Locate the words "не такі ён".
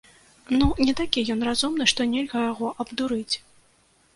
0.87-1.45